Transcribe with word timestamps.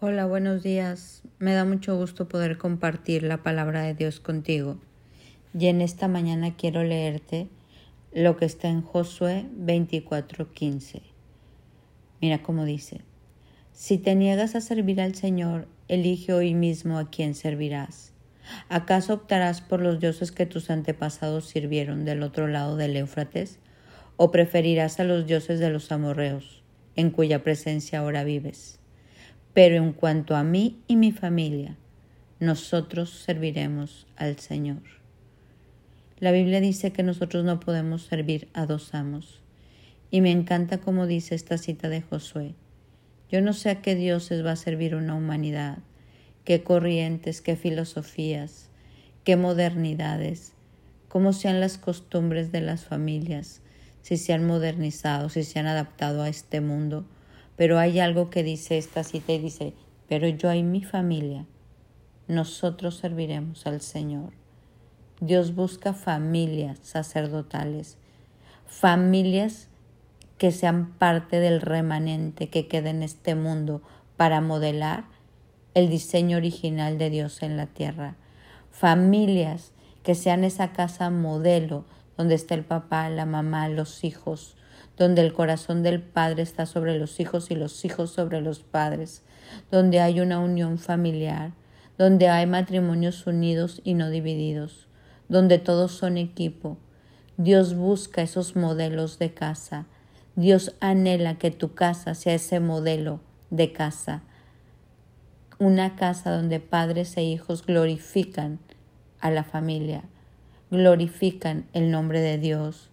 Hola, 0.00 0.26
buenos 0.26 0.62
días. 0.62 1.22
Me 1.40 1.54
da 1.54 1.64
mucho 1.64 1.96
gusto 1.96 2.28
poder 2.28 2.56
compartir 2.56 3.24
la 3.24 3.42
palabra 3.42 3.82
de 3.82 3.94
Dios 3.94 4.20
contigo. 4.20 4.78
Y 5.58 5.66
en 5.66 5.80
esta 5.80 6.06
mañana 6.06 6.54
quiero 6.54 6.84
leerte 6.84 7.48
lo 8.12 8.36
que 8.36 8.44
está 8.44 8.68
en 8.68 8.80
Josué 8.80 9.46
24:15. 9.56 11.02
Mira 12.20 12.44
cómo 12.44 12.64
dice, 12.64 13.00
si 13.72 13.98
te 13.98 14.14
niegas 14.14 14.54
a 14.54 14.60
servir 14.60 15.00
al 15.00 15.16
Señor, 15.16 15.66
elige 15.88 16.32
hoy 16.32 16.54
mismo 16.54 16.96
a 16.98 17.10
quién 17.10 17.34
servirás. 17.34 18.12
¿Acaso 18.68 19.14
optarás 19.14 19.62
por 19.62 19.80
los 19.80 19.98
dioses 19.98 20.30
que 20.30 20.46
tus 20.46 20.70
antepasados 20.70 21.48
sirvieron 21.48 22.04
del 22.04 22.22
otro 22.22 22.46
lado 22.46 22.76
del 22.76 22.96
Éufrates? 22.96 23.58
¿O 24.16 24.30
preferirás 24.30 25.00
a 25.00 25.04
los 25.04 25.26
dioses 25.26 25.58
de 25.58 25.70
los 25.70 25.90
amorreos, 25.90 26.62
en 26.94 27.10
cuya 27.10 27.42
presencia 27.42 27.98
ahora 27.98 28.22
vives? 28.22 28.78
Pero 29.58 29.74
en 29.74 29.92
cuanto 29.92 30.36
a 30.36 30.44
mí 30.44 30.78
y 30.86 30.94
mi 30.94 31.10
familia, 31.10 31.74
nosotros 32.38 33.10
serviremos 33.10 34.06
al 34.14 34.38
Señor. 34.38 34.82
La 36.20 36.30
Biblia 36.30 36.60
dice 36.60 36.92
que 36.92 37.02
nosotros 37.02 37.44
no 37.44 37.58
podemos 37.58 38.02
servir 38.02 38.46
a 38.52 38.66
dos 38.66 38.94
amos. 38.94 39.40
Y 40.12 40.20
me 40.20 40.30
encanta 40.30 40.78
como 40.78 41.08
dice 41.08 41.34
esta 41.34 41.58
cita 41.58 41.88
de 41.88 42.02
Josué. 42.02 42.54
Yo 43.32 43.40
no 43.40 43.52
sé 43.52 43.70
a 43.70 43.82
qué 43.82 43.96
dioses 43.96 44.46
va 44.46 44.52
a 44.52 44.56
servir 44.56 44.94
una 44.94 45.16
humanidad, 45.16 45.78
qué 46.44 46.62
corrientes, 46.62 47.40
qué 47.40 47.56
filosofías, 47.56 48.68
qué 49.24 49.34
modernidades, 49.34 50.52
cómo 51.08 51.32
sean 51.32 51.58
las 51.58 51.78
costumbres 51.78 52.52
de 52.52 52.60
las 52.60 52.84
familias, 52.84 53.60
si 54.02 54.18
se 54.18 54.32
han 54.32 54.46
modernizado, 54.46 55.28
si 55.28 55.42
se 55.42 55.58
han 55.58 55.66
adaptado 55.66 56.22
a 56.22 56.28
este 56.28 56.60
mundo 56.60 57.06
pero 57.58 57.80
hay 57.80 57.98
algo 57.98 58.30
que 58.30 58.44
dice 58.44 58.78
esta 58.78 59.02
cita 59.02 59.32
y 59.32 59.40
dice, 59.40 59.74
pero 60.08 60.28
yo 60.28 60.54
y 60.54 60.62
mi 60.62 60.84
familia, 60.84 61.44
nosotros 62.28 62.98
serviremos 62.98 63.66
al 63.66 63.80
Señor. 63.80 64.30
Dios 65.20 65.56
busca 65.56 65.92
familias 65.92 66.78
sacerdotales, 66.82 67.98
familias 68.68 69.66
que 70.38 70.52
sean 70.52 70.92
parte 70.92 71.40
del 71.40 71.60
remanente 71.60 72.48
que 72.48 72.68
quede 72.68 72.90
en 72.90 73.02
este 73.02 73.34
mundo 73.34 73.82
para 74.16 74.40
modelar 74.40 75.06
el 75.74 75.90
diseño 75.90 76.36
original 76.36 76.96
de 76.96 77.10
Dios 77.10 77.42
en 77.42 77.56
la 77.56 77.66
tierra. 77.66 78.14
Familias 78.70 79.72
que 80.04 80.14
sean 80.14 80.44
esa 80.44 80.70
casa 80.72 81.10
modelo 81.10 81.84
donde 82.16 82.36
está 82.36 82.54
el 82.54 82.64
papá, 82.64 83.10
la 83.10 83.26
mamá, 83.26 83.68
los 83.68 84.04
hijos, 84.04 84.56
donde 84.98 85.22
el 85.22 85.32
corazón 85.32 85.82
del 85.82 86.02
Padre 86.02 86.42
está 86.42 86.66
sobre 86.66 86.98
los 86.98 87.20
hijos 87.20 87.50
y 87.50 87.54
los 87.54 87.84
hijos 87.84 88.10
sobre 88.10 88.40
los 88.40 88.60
padres, 88.60 89.22
donde 89.70 90.00
hay 90.00 90.20
una 90.20 90.40
unión 90.40 90.78
familiar, 90.78 91.52
donde 91.96 92.28
hay 92.28 92.46
matrimonios 92.46 93.26
unidos 93.26 93.80
y 93.84 93.94
no 93.94 94.10
divididos, 94.10 94.88
donde 95.28 95.58
todos 95.58 95.92
son 95.92 96.18
equipo. 96.18 96.78
Dios 97.36 97.74
busca 97.74 98.22
esos 98.22 98.56
modelos 98.56 99.18
de 99.20 99.32
casa. 99.32 99.86
Dios 100.34 100.74
anhela 100.80 101.38
que 101.38 101.52
tu 101.52 101.74
casa 101.74 102.14
sea 102.14 102.34
ese 102.34 102.58
modelo 102.58 103.20
de 103.50 103.72
casa. 103.72 104.22
Una 105.60 105.94
casa 105.96 106.32
donde 106.32 106.58
padres 106.60 107.16
e 107.16 107.22
hijos 107.22 107.64
glorifican 107.64 108.58
a 109.20 109.30
la 109.30 109.44
familia, 109.44 110.04
glorifican 110.70 111.66
el 111.72 111.90
nombre 111.90 112.20
de 112.20 112.38
Dios, 112.38 112.90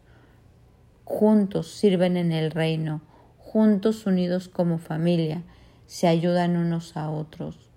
juntos 1.06 1.72
sirven 1.72 2.18
en 2.18 2.34
el 2.34 2.52
reino, 2.52 3.02
juntos 3.38 4.06
unidos 4.06 4.50
como 4.50 4.80
familia, 4.80 5.44
se 5.86 6.08
ayudan 6.08 6.58
unos 6.58 6.98
a 6.98 7.10
otros. 7.10 7.70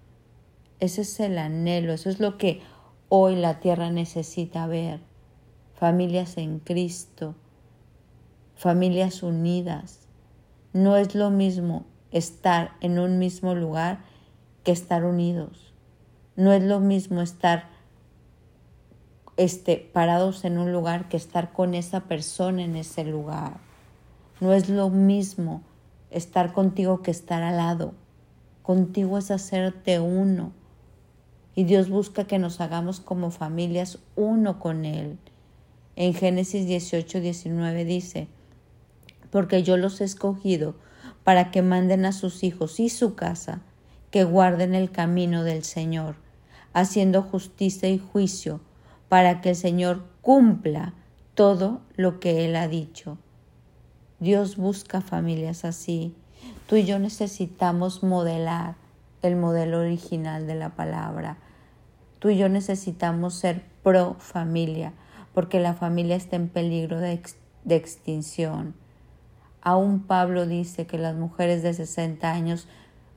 Ese 0.80 1.02
es 1.02 1.20
el 1.20 1.38
anhelo, 1.38 1.92
eso 1.92 2.08
es 2.08 2.18
lo 2.18 2.38
que 2.38 2.60
hoy 3.08 3.36
la 3.36 3.60
tierra 3.60 3.90
necesita 3.90 4.66
ver. 4.66 5.00
Familias 5.74 6.38
en 6.38 6.58
Cristo, 6.58 7.36
familias 8.56 9.22
unidas. 9.22 10.08
No 10.72 10.96
es 10.96 11.14
lo 11.14 11.30
mismo 11.30 11.86
estar 12.10 12.72
en 12.80 12.98
un 12.98 13.18
mismo 13.18 13.54
lugar 13.54 14.00
que 14.64 14.72
estar 14.72 15.04
unidos. 15.04 15.72
No 16.34 16.52
es 16.52 16.62
lo 16.62 16.80
mismo 16.80 17.20
estar 17.20 17.68
este, 19.38 19.76
parados 19.76 20.44
en 20.44 20.58
un 20.58 20.72
lugar 20.72 21.08
que 21.08 21.16
estar 21.16 21.52
con 21.52 21.74
esa 21.74 22.00
persona 22.00 22.64
en 22.64 22.74
ese 22.74 23.04
lugar. 23.04 23.58
No 24.40 24.52
es 24.52 24.68
lo 24.68 24.90
mismo 24.90 25.62
estar 26.10 26.52
contigo 26.52 27.02
que 27.02 27.12
estar 27.12 27.44
al 27.44 27.56
lado. 27.56 27.94
Contigo 28.62 29.16
es 29.16 29.30
hacerte 29.30 30.00
uno. 30.00 30.52
Y 31.54 31.64
Dios 31.64 31.88
busca 31.88 32.24
que 32.24 32.40
nos 32.40 32.60
hagamos 32.60 32.98
como 33.00 33.30
familias 33.30 34.00
uno 34.16 34.58
con 34.58 34.84
Él. 34.84 35.18
En 35.94 36.14
Génesis 36.14 36.66
18, 36.66 37.20
19 37.20 37.84
dice, 37.84 38.26
porque 39.30 39.62
yo 39.62 39.76
los 39.76 40.00
he 40.00 40.04
escogido 40.04 40.74
para 41.22 41.52
que 41.52 41.62
manden 41.62 42.04
a 42.06 42.12
sus 42.12 42.42
hijos 42.42 42.80
y 42.80 42.88
su 42.88 43.14
casa, 43.14 43.60
que 44.10 44.24
guarden 44.24 44.74
el 44.74 44.90
camino 44.90 45.44
del 45.44 45.62
Señor, 45.62 46.16
haciendo 46.72 47.22
justicia 47.22 47.88
y 47.88 47.98
juicio, 47.98 48.60
para 49.08 49.40
que 49.40 49.50
el 49.50 49.56
Señor 49.56 50.04
cumpla 50.22 50.94
todo 51.34 51.80
lo 51.96 52.20
que 52.20 52.44
Él 52.44 52.56
ha 52.56 52.68
dicho. 52.68 53.18
Dios 54.20 54.56
busca 54.56 55.00
familias 55.00 55.64
así. 55.64 56.14
Tú 56.66 56.76
y 56.76 56.84
yo 56.84 56.98
necesitamos 56.98 58.02
modelar 58.02 58.74
el 59.22 59.36
modelo 59.36 59.80
original 59.80 60.46
de 60.46 60.54
la 60.54 60.70
palabra. 60.70 61.38
Tú 62.18 62.30
y 62.30 62.36
yo 62.36 62.48
necesitamos 62.48 63.34
ser 63.34 63.64
pro 63.82 64.16
familia, 64.18 64.92
porque 65.34 65.60
la 65.60 65.74
familia 65.74 66.16
está 66.16 66.36
en 66.36 66.48
peligro 66.48 66.98
de, 66.98 67.20
extinción. 67.68 68.74
Aún 69.62 70.00
Pablo 70.00 70.46
dice 70.46 70.86
que 70.86 70.98
las 70.98 71.14
mujeres 71.14 71.62
de 71.62 71.74
60 71.74 72.30
años, 72.30 72.66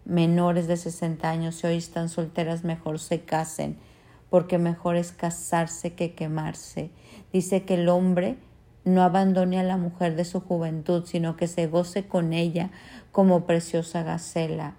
menores 0.05 0.67
de 0.67 0.77
60 0.77 1.29
años, 1.29 1.55
si 1.55 1.67
hoy 1.67 1.77
están 1.77 2.09
solteras, 2.09 2.63
mejor 2.63 2.99
se 2.99 3.21
casen 3.21 3.77
porque 4.31 4.57
mejor 4.57 4.95
es 4.95 5.11
casarse 5.11 5.91
que 5.91 6.13
quemarse. 6.13 6.89
Dice 7.33 7.63
que 7.63 7.73
el 7.73 7.89
hombre 7.89 8.37
no 8.85 9.03
abandone 9.03 9.59
a 9.59 9.63
la 9.63 9.75
mujer 9.75 10.15
de 10.15 10.23
su 10.23 10.39
juventud, 10.39 11.03
sino 11.05 11.35
que 11.35 11.47
se 11.47 11.67
goce 11.67 12.07
con 12.07 12.31
ella 12.31 12.71
como 13.11 13.45
preciosa 13.45 14.03
gacela. 14.03 14.75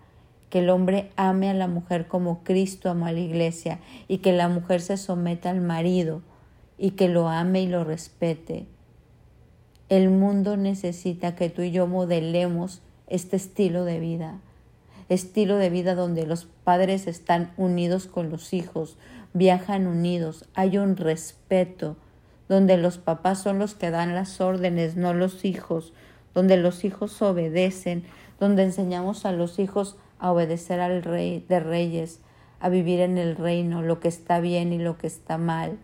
Que 0.48 0.60
el 0.60 0.70
hombre 0.70 1.10
ame 1.16 1.50
a 1.50 1.54
la 1.54 1.68
mujer 1.68 2.08
como 2.08 2.42
Cristo 2.44 2.88
amó 2.88 3.04
a 3.04 3.12
la 3.12 3.20
iglesia 3.20 3.78
y 4.08 4.18
que 4.18 4.32
la 4.32 4.48
mujer 4.48 4.80
se 4.80 4.96
someta 4.96 5.50
al 5.50 5.60
marido 5.60 6.22
y 6.78 6.92
que 6.92 7.08
lo 7.08 7.28
ame 7.28 7.60
y 7.60 7.66
lo 7.66 7.84
respete. 7.84 8.66
El 9.90 10.08
mundo 10.08 10.56
necesita 10.56 11.36
que 11.36 11.50
tú 11.50 11.60
y 11.60 11.72
yo 11.72 11.86
modelemos 11.86 12.80
este 13.06 13.36
estilo 13.36 13.84
de 13.84 14.00
vida, 14.00 14.40
estilo 15.10 15.58
de 15.58 15.68
vida 15.68 15.94
donde 15.94 16.26
los 16.26 16.46
padres 16.46 17.06
están 17.06 17.52
unidos 17.58 18.06
con 18.06 18.30
los 18.30 18.54
hijos, 18.54 18.96
viajan 19.34 19.86
unidos, 19.86 20.46
hay 20.54 20.78
un 20.78 20.96
respeto, 20.96 21.96
donde 22.48 22.76
los 22.76 22.98
papás 22.98 23.42
son 23.42 23.58
los 23.58 23.74
que 23.74 23.90
dan 23.90 24.14
las 24.14 24.40
órdenes, 24.40 24.96
no 24.96 25.14
los 25.14 25.44
hijos, 25.44 25.92
donde 26.34 26.56
los 26.56 26.84
hijos 26.84 27.20
obedecen, 27.22 28.04
donde 28.38 28.62
enseñamos 28.64 29.24
a 29.24 29.32
los 29.32 29.58
hijos 29.58 29.96
a 30.18 30.32
obedecer 30.32 30.80
al 30.80 31.02
rey 31.02 31.44
de 31.48 31.60
reyes, 31.60 32.20
a 32.60 32.68
vivir 32.68 33.00
en 33.00 33.18
el 33.18 33.36
reino, 33.36 33.82
lo 33.82 34.00
que 34.00 34.08
está 34.08 34.40
bien 34.40 34.72
y 34.72 34.78
lo 34.78 34.98
que 34.98 35.06
está 35.06 35.38
mal, 35.38 35.78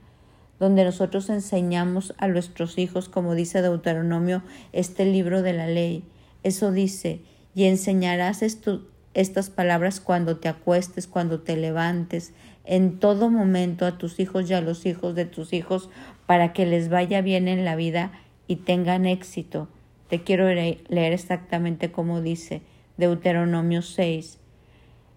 donde 0.58 0.84
nosotros 0.84 1.30
enseñamos 1.30 2.14
a 2.18 2.28
nuestros 2.28 2.78
hijos, 2.78 3.08
como 3.08 3.34
dice 3.34 3.62
Deuteronomio, 3.62 4.42
este 4.72 5.04
libro 5.04 5.42
de 5.42 5.52
la 5.52 5.66
ley. 5.66 6.04
Eso 6.42 6.72
dice, 6.72 7.22
y 7.54 7.64
enseñarás 7.64 8.42
estas 9.20 9.50
palabras 9.50 9.98
cuando 10.00 10.36
te 10.36 10.46
acuestes, 10.46 11.08
cuando 11.08 11.40
te 11.40 11.56
levantes, 11.56 12.32
en 12.64 13.00
todo 13.00 13.30
momento 13.30 13.84
a 13.84 13.98
tus 13.98 14.20
hijos 14.20 14.48
y 14.48 14.54
a 14.54 14.60
los 14.60 14.86
hijos 14.86 15.16
de 15.16 15.24
tus 15.24 15.52
hijos 15.52 15.90
para 16.26 16.52
que 16.52 16.66
les 16.66 16.88
vaya 16.88 17.20
bien 17.20 17.48
en 17.48 17.64
la 17.64 17.74
vida 17.74 18.12
y 18.46 18.56
tengan 18.56 19.06
éxito. 19.06 19.68
Te 20.08 20.22
quiero 20.22 20.46
leer 20.48 21.12
exactamente 21.12 21.90
como 21.90 22.22
dice 22.22 22.62
Deuteronomio 22.96 23.82
6. 23.82 24.38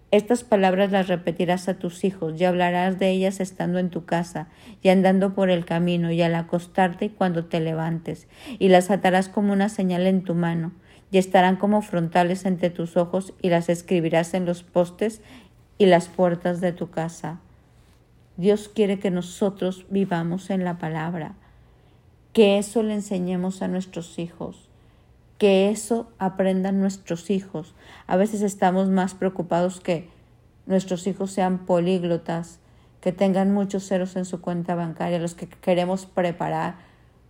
Estas 0.09 0.43
palabras 0.43 0.91
las 0.91 1.07
repetirás 1.07 1.69
a 1.69 1.75
tus 1.75 2.03
hijos 2.03 2.33
y 2.41 2.45
hablarás 2.45 2.97
de 2.97 3.11
ellas 3.11 3.39
estando 3.39 3.77
en 3.77 3.91
tu 3.91 4.05
casa 4.05 4.47
y 4.81 4.89
andando 4.89 5.35
por 5.35 5.51
el 5.51 5.63
camino 5.63 6.11
y 6.11 6.23
al 6.23 6.33
acostarte 6.33 7.05
y 7.05 7.09
cuando 7.09 7.45
te 7.45 7.59
levantes, 7.59 8.27
y 8.57 8.69
las 8.69 8.89
atarás 8.89 9.29
como 9.29 9.53
una 9.53 9.69
señal 9.69 10.07
en 10.07 10.23
tu 10.23 10.33
mano, 10.33 10.73
y 11.11 11.17
estarán 11.17 11.57
como 11.57 11.81
frontales 11.81 12.45
entre 12.45 12.69
tus 12.69 12.97
ojos 12.97 13.33
y 13.41 13.49
las 13.49 13.69
escribirás 13.69 14.33
en 14.33 14.45
los 14.45 14.63
postes 14.63 15.21
y 15.77 15.85
las 15.85 16.07
puertas 16.07 16.61
de 16.61 16.71
tu 16.71 16.89
casa. 16.89 17.39
Dios 18.37 18.69
quiere 18.69 18.97
que 18.97 19.11
nosotros 19.11 19.85
vivamos 19.89 20.49
en 20.49 20.63
la 20.63 20.77
palabra, 20.77 21.35
que 22.33 22.57
eso 22.57 22.81
le 22.81 22.93
enseñemos 22.93 23.61
a 23.61 23.67
nuestros 23.67 24.17
hijos, 24.17 24.69
que 25.37 25.69
eso 25.69 26.09
aprendan 26.17 26.79
nuestros 26.79 27.29
hijos. 27.29 27.73
A 28.07 28.15
veces 28.15 28.41
estamos 28.41 28.89
más 28.89 29.13
preocupados 29.13 29.81
que 29.81 30.07
nuestros 30.65 31.05
hijos 31.07 31.31
sean 31.31 31.65
políglotas, 31.65 32.59
que 33.01 33.11
tengan 33.11 33.51
muchos 33.51 33.87
ceros 33.87 34.15
en 34.15 34.25
su 34.25 34.39
cuenta 34.39 34.75
bancaria, 34.75 35.19
los 35.19 35.33
que 35.33 35.47
queremos 35.47 36.05
preparar 36.05 36.75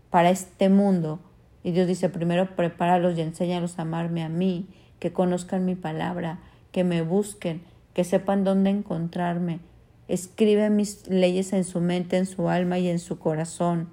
para 0.10 0.30
este 0.30 0.70
mundo. 0.70 1.20
Y 1.64 1.72
Dios 1.72 1.88
dice, 1.88 2.10
primero 2.10 2.56
prepáralos 2.56 3.18
y 3.18 3.22
enséñalos 3.22 3.78
a 3.78 3.84
amarme 3.84 4.24
a 4.24 4.30
mí, 4.30 4.68
que 5.00 5.14
conozcan 5.14 5.66
mi 5.66 5.76
palabra, 5.76 6.40
que 6.72 6.84
me 6.84 7.02
busquen, 7.02 7.62
que 7.94 8.04
sepan 8.04 8.44
dónde 8.44 8.70
encontrarme. 8.70 9.60
Escribe 10.08 10.70
mis 10.70 11.08
leyes 11.08 11.54
en 11.54 11.64
su 11.64 11.80
mente, 11.82 12.18
en 12.18 12.26
su 12.26 12.50
alma 12.50 12.80
y 12.80 12.88
en 12.88 13.00
su 13.00 13.20
corazón. 13.20 13.90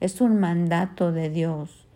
Es 0.00 0.20
un 0.20 0.38
mandato 0.38 1.12
de 1.12 1.30
Dios. 1.30 1.86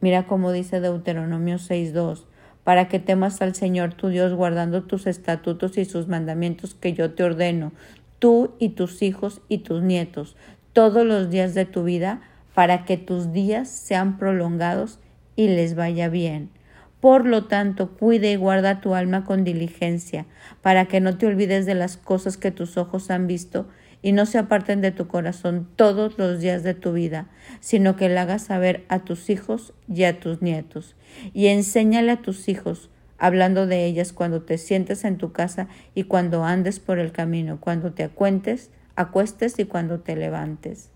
Mira 0.00 0.26
cómo 0.26 0.52
dice 0.52 0.80
Deuteronomio 0.80 1.56
6.2 1.56 2.24
para 2.68 2.86
que 2.88 2.98
temas 2.98 3.40
al 3.40 3.54
Señor 3.54 3.94
tu 3.94 4.08
Dios 4.08 4.34
guardando 4.34 4.82
tus 4.82 5.06
estatutos 5.06 5.78
y 5.78 5.86
sus 5.86 6.06
mandamientos 6.06 6.74
que 6.74 6.92
yo 6.92 7.14
te 7.14 7.24
ordeno, 7.24 7.72
tú 8.18 8.54
y 8.58 8.68
tus 8.68 9.00
hijos 9.00 9.40
y 9.48 9.58
tus 9.58 9.82
nietos, 9.82 10.36
todos 10.74 11.06
los 11.06 11.30
días 11.30 11.54
de 11.54 11.64
tu 11.64 11.84
vida, 11.84 12.20
para 12.58 12.84
que 12.84 12.96
tus 12.96 13.30
días 13.30 13.68
sean 13.68 14.18
prolongados 14.18 14.98
y 15.36 15.46
les 15.46 15.76
vaya 15.76 16.08
bien. 16.08 16.50
Por 16.98 17.24
lo 17.24 17.44
tanto, 17.46 17.92
cuide 17.96 18.32
y 18.32 18.34
guarda 18.34 18.80
tu 18.80 18.96
alma 18.96 19.24
con 19.24 19.44
diligencia, 19.44 20.26
para 20.60 20.86
que 20.86 20.98
no 20.98 21.16
te 21.16 21.26
olvides 21.26 21.66
de 21.66 21.76
las 21.76 21.96
cosas 21.96 22.36
que 22.36 22.50
tus 22.50 22.76
ojos 22.76 23.12
han 23.12 23.28
visto 23.28 23.68
y 24.02 24.10
no 24.10 24.26
se 24.26 24.38
aparten 24.38 24.80
de 24.80 24.90
tu 24.90 25.06
corazón 25.06 25.68
todos 25.76 26.18
los 26.18 26.40
días 26.40 26.64
de 26.64 26.74
tu 26.74 26.92
vida, 26.92 27.28
sino 27.60 27.94
que 27.94 28.08
la 28.08 28.22
hagas 28.22 28.46
saber 28.46 28.84
a 28.88 29.04
tus 29.04 29.30
hijos 29.30 29.72
y 29.86 30.02
a 30.02 30.18
tus 30.18 30.42
nietos. 30.42 30.96
Y 31.32 31.46
enséñale 31.46 32.10
a 32.10 32.22
tus 32.22 32.48
hijos, 32.48 32.90
hablando 33.18 33.68
de 33.68 33.84
ellas 33.84 34.12
cuando 34.12 34.42
te 34.42 34.58
sientes 34.58 35.04
en 35.04 35.16
tu 35.16 35.30
casa 35.30 35.68
y 35.94 36.02
cuando 36.02 36.42
andes 36.42 36.80
por 36.80 36.98
el 36.98 37.12
camino, 37.12 37.60
cuando 37.60 37.92
te 37.92 38.02
acuentes, 38.02 38.72
acuestes 38.96 39.60
y 39.60 39.64
cuando 39.64 40.00
te 40.00 40.16
levantes. 40.16 40.90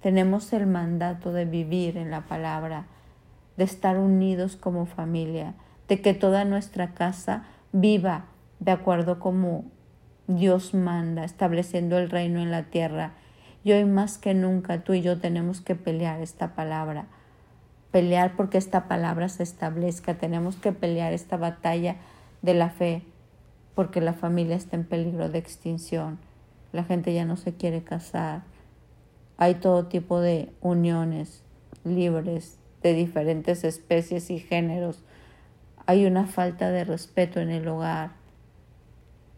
Tenemos 0.00 0.52
el 0.52 0.66
mandato 0.66 1.32
de 1.32 1.44
vivir 1.44 1.96
en 1.96 2.10
la 2.10 2.22
palabra, 2.22 2.86
de 3.56 3.64
estar 3.64 3.98
unidos 3.98 4.56
como 4.56 4.86
familia, 4.86 5.54
de 5.88 6.00
que 6.00 6.14
toda 6.14 6.44
nuestra 6.44 6.94
casa 6.94 7.44
viva 7.72 8.24
de 8.60 8.72
acuerdo 8.72 9.18
como 9.18 9.64
Dios 10.26 10.74
manda, 10.74 11.24
estableciendo 11.24 11.98
el 11.98 12.08
reino 12.08 12.40
en 12.40 12.50
la 12.50 12.64
tierra. 12.64 13.12
Y 13.64 13.72
hoy 13.72 13.84
más 13.84 14.16
que 14.16 14.32
nunca 14.32 14.84
tú 14.84 14.94
y 14.94 15.02
yo 15.02 15.18
tenemos 15.18 15.60
que 15.60 15.74
pelear 15.74 16.20
esta 16.20 16.54
palabra, 16.54 17.06
pelear 17.90 18.36
porque 18.36 18.56
esta 18.56 18.88
palabra 18.88 19.28
se 19.28 19.42
establezca, 19.42 20.14
tenemos 20.14 20.56
que 20.56 20.72
pelear 20.72 21.12
esta 21.12 21.36
batalla 21.36 21.96
de 22.42 22.54
la 22.54 22.70
fe, 22.70 23.02
porque 23.74 24.00
la 24.00 24.14
familia 24.14 24.56
está 24.56 24.76
en 24.76 24.84
peligro 24.84 25.28
de 25.28 25.38
extinción, 25.38 26.18
la 26.72 26.84
gente 26.84 27.12
ya 27.12 27.24
no 27.24 27.36
se 27.36 27.54
quiere 27.54 27.82
casar, 27.82 28.42
hay 29.40 29.54
todo 29.54 29.86
tipo 29.86 30.20
de 30.20 30.52
uniones 30.60 31.42
libres 31.82 32.58
de 32.82 32.92
diferentes 32.92 33.64
especies 33.64 34.30
y 34.30 34.38
géneros, 34.38 35.02
hay 35.86 36.04
una 36.04 36.26
falta 36.26 36.70
de 36.70 36.84
respeto 36.84 37.40
en 37.40 37.48
el 37.48 37.66
hogar, 37.66 38.10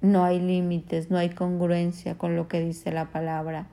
no 0.00 0.24
hay 0.24 0.40
límites, 0.40 1.08
no 1.12 1.18
hay 1.18 1.30
congruencia 1.30 2.18
con 2.18 2.34
lo 2.34 2.48
que 2.48 2.60
dice 2.60 2.90
la 2.90 3.12
palabra. 3.12 3.68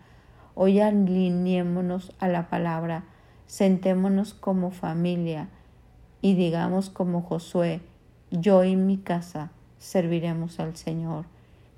Hoy 0.54 0.80
alineémonos 0.80 2.16
a 2.20 2.28
la 2.28 2.48
palabra, 2.48 3.06
sentémonos 3.48 4.36
como 4.36 4.70
familia 4.70 5.50
y 6.22 6.36
digamos 6.36 6.92
como 6.92 7.24
Josué, 7.24 7.82
yo 8.30 8.64
y 8.64 8.76
mi 8.76 9.00
casa 9.00 9.50
serviremos 9.80 10.60
al 10.60 10.76
Señor. 10.76 11.26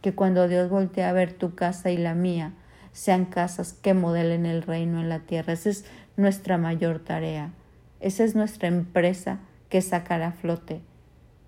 Que 0.01 0.13
cuando 0.13 0.50
Dios 0.50 0.69
voltee 0.69 1.06
a 1.06 1.13
ver 1.13 1.31
tu 1.31 1.56
casa 1.56 1.89
y 1.89 1.97
la 1.97 2.15
mía, 2.15 2.54
sean 2.93 3.25
casas 3.25 3.73
que 3.73 3.93
modelen 3.93 4.45
el 4.45 4.61
reino 4.61 4.99
en 4.99 5.09
la 5.09 5.19
tierra. 5.19 5.53
Esa 5.53 5.69
es 5.69 5.85
nuestra 6.17 6.57
mayor 6.57 6.99
tarea. 6.99 7.53
Esa 7.99 8.23
es 8.23 8.35
nuestra 8.35 8.67
empresa 8.67 9.39
que 9.69 9.81
sacará 9.81 10.27
a 10.27 10.31
flote, 10.33 10.81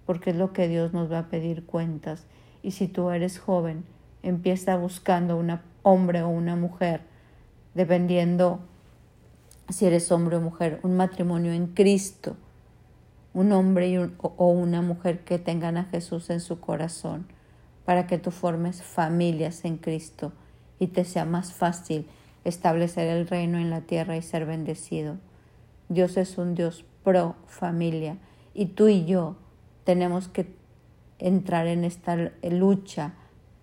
porque 0.06 0.30
es 0.30 0.36
lo 0.36 0.54
que 0.54 0.68
Dios 0.68 0.94
nos 0.94 1.12
va 1.12 1.19
a 1.19 1.30
pedir 1.30 1.66
cuentas 1.66 2.25
y 2.63 2.72
si 2.72 2.88
tú 2.88 3.12
eres 3.12 3.40
joven, 3.40 3.84
empieza 4.24 4.78
buscando 4.78 5.36
un 5.38 5.60
hombre 5.84 6.24
o 6.24 6.30
una 6.30 6.56
mujer, 6.56 7.01
dependiendo 7.74 8.62
si 9.69 9.86
eres 9.86 10.12
hombre 10.12 10.38
o 10.38 10.42
mujer, 10.42 10.80
un 10.84 10.96
matrimonio 10.96 11.51
en 11.51 11.68
Cristo, 11.68 12.38
un 13.34 13.51
hombre 13.51 14.12
o 14.22 14.50
una 14.50 14.81
mujer 14.81 15.24
que 15.25 15.39
tengan 15.39 15.75
a 15.75 15.86
Jesús 15.86 16.30
en 16.30 16.39
su 16.39 16.60
corazón, 16.62 17.28
para 17.84 18.07
que 18.07 18.18
tú 18.18 18.31
formes 18.31 18.81
familias 18.81 19.66
en 19.66 19.78
Cristo 19.78 20.31
y 20.84 20.88
te 20.88 21.06
sea 21.06 21.24
más 21.24 21.54
fácil 21.54 22.06
establecer 22.44 23.08
el 23.08 23.26
reino 23.26 23.58
en 23.58 23.70
la 23.70 23.82
tierra 23.82 24.18
y 24.18 24.22
ser 24.22 24.46
bendecido. 24.46 25.16
Dios 25.88 26.18
es 26.18 26.38
un 26.38 26.56
Dios 26.56 26.84
pro 27.06 27.36
familia 27.48 28.18
y 28.54 28.66
tú 28.66 28.90
y 28.90 29.06
yo 29.06 29.38
tenemos 29.86 30.28
que 30.28 30.54
entrar 31.20 31.68
en 31.68 31.86
esta 31.86 32.18
lucha 32.44 33.14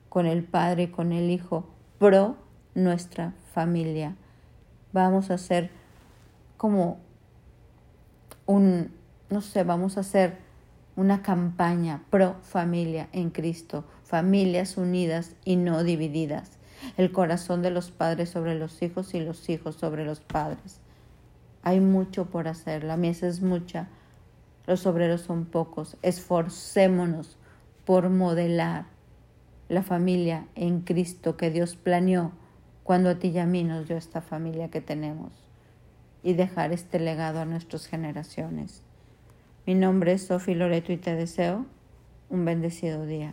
con 0.08 0.24
el 0.24 0.44
Padre 0.44 0.84
y 0.84 0.88
con 0.88 1.12
el 1.12 1.30
Hijo 1.30 1.66
pro 1.98 2.36
nuestra 2.74 3.34
familia. 3.52 4.16
Vamos 4.94 5.30
a 5.30 5.34
hacer 5.34 5.70
como 6.56 7.00
un, 8.46 8.92
no 9.28 9.42
sé, 9.42 9.62
vamos 9.62 9.98
a 9.98 10.00
hacer 10.00 10.38
una 10.96 11.20
campaña 11.20 12.02
pro 12.08 12.36
familia 12.40 13.10
en 13.12 13.28
Cristo, 13.28 13.84
familias 14.04 14.78
unidas 14.78 15.36
y 15.44 15.56
no 15.56 15.84
divididas, 15.84 16.59
el 16.96 17.12
corazón 17.12 17.62
de 17.62 17.70
los 17.70 17.90
padres 17.90 18.30
sobre 18.30 18.58
los 18.58 18.82
hijos 18.82 19.14
y 19.14 19.20
los 19.20 19.48
hijos 19.48 19.76
sobre 19.76 20.04
los 20.04 20.20
padres. 20.20 20.80
Hay 21.62 21.80
mucho 21.80 22.26
por 22.26 22.48
hacer, 22.48 22.84
la 22.84 22.96
mies 22.96 23.22
es 23.22 23.42
mucha, 23.42 23.88
los 24.66 24.86
obreros 24.86 25.22
son 25.22 25.44
pocos, 25.44 25.96
esforcémonos 26.02 27.36
por 27.84 28.08
modelar 28.08 28.86
la 29.68 29.82
familia 29.82 30.46
en 30.54 30.80
Cristo 30.80 31.36
que 31.36 31.50
Dios 31.50 31.76
planeó 31.76 32.32
cuando 32.82 33.10
a 33.10 33.14
ti 33.16 33.28
y 33.28 33.38
a 33.38 33.46
mí 33.46 33.62
nos 33.62 33.86
dio 33.86 33.96
esta 33.96 34.20
familia 34.20 34.68
que 34.68 34.80
tenemos 34.80 35.32
y 36.22 36.34
dejar 36.34 36.72
este 36.72 36.98
legado 36.98 37.40
a 37.40 37.44
nuestras 37.44 37.86
generaciones. 37.86 38.82
Mi 39.66 39.74
nombre 39.74 40.12
es 40.12 40.26
Sofi 40.26 40.54
Loreto 40.54 40.92
y 40.92 40.96
te 40.96 41.14
deseo 41.14 41.66
un 42.30 42.44
bendecido 42.44 43.06
día. 43.06 43.32